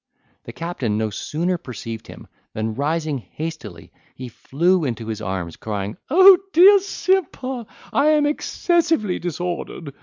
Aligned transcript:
The 0.45 0.51
captain 0.51 0.97
no 0.97 1.11
sooner 1.11 1.59
perceived 1.59 2.07
him, 2.07 2.25
than, 2.55 2.73
rising 2.73 3.19
hastily, 3.19 3.91
he 4.15 4.29
flew 4.29 4.83
into 4.83 5.05
his 5.05 5.21
arms, 5.21 5.57
crying, 5.57 5.95
"O, 6.09 6.23
my 6.31 6.37
dear 6.53 6.79
Simper, 6.79 7.67
I 7.93 8.07
am 8.07 8.25
excessively 8.25 9.19
disordered! 9.19 9.93